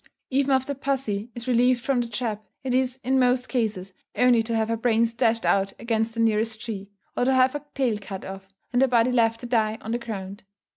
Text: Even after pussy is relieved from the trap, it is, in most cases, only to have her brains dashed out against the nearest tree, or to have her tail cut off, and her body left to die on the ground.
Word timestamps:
Even 0.31 0.49
after 0.49 0.73
pussy 0.73 1.29
is 1.35 1.47
relieved 1.47 1.85
from 1.85 2.01
the 2.01 2.07
trap, 2.07 2.43
it 2.63 2.73
is, 2.73 2.97
in 3.03 3.19
most 3.19 3.47
cases, 3.47 3.93
only 4.15 4.41
to 4.41 4.55
have 4.55 4.69
her 4.69 4.75
brains 4.75 5.13
dashed 5.13 5.45
out 5.45 5.73
against 5.77 6.15
the 6.15 6.19
nearest 6.19 6.59
tree, 6.59 6.89
or 7.15 7.23
to 7.23 7.31
have 7.35 7.53
her 7.53 7.63
tail 7.75 7.99
cut 8.01 8.25
off, 8.25 8.47
and 8.73 8.81
her 8.81 8.87
body 8.87 9.11
left 9.11 9.41
to 9.41 9.45
die 9.45 9.77
on 9.79 9.91
the 9.91 9.99
ground. 9.99 10.41